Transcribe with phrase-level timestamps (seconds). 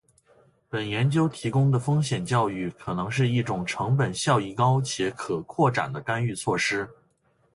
[0.67, 6.89] 本研究提供的风险教育可能是一种成本效益高且可扩展的干预措施